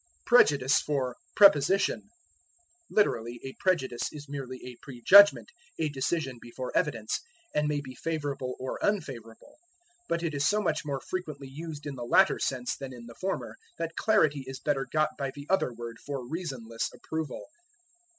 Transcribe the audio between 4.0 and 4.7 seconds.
is merely